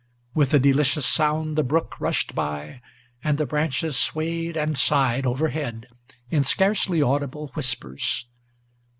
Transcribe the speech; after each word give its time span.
With 0.33 0.51
a 0.55 0.57
delicious 0.57 1.05
sound 1.05 1.55
the 1.55 1.61
brook 1.63 1.97
rushed 2.01 2.33
by, 2.33 2.81
and 3.23 3.37
the 3.37 3.45
branches 3.45 3.95
Swayed 3.95 4.57
and 4.57 4.75
sighed 4.75 5.27
overhead 5.27 5.85
in 6.31 6.43
scarcely 6.43 7.03
audible 7.03 7.49
whispers. 7.53 8.25